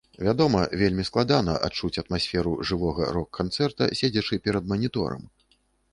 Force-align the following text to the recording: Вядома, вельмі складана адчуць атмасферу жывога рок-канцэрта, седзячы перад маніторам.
Вядома, 0.27 0.61
вельмі 0.81 1.03
складана 1.09 1.53
адчуць 1.67 2.01
атмасферу 2.03 2.55
жывога 2.69 3.13
рок-канцэрта, 3.19 3.91
седзячы 4.01 4.35
перад 4.49 4.63
маніторам. 4.73 5.23